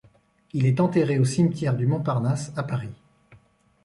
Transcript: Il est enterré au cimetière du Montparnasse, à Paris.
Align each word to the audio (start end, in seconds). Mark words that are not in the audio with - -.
Il 0.53 0.65
est 0.65 0.79
enterré 0.79 1.19
au 1.19 1.25
cimetière 1.25 1.75
du 1.75 1.85
Montparnasse, 1.85 2.51
à 2.57 2.63
Paris. 2.63 2.89